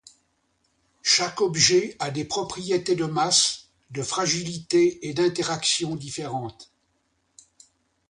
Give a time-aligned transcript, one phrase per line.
[1.03, 6.71] Chaque objet a des propriétés de masse, de fragilité et d'interactions différentes.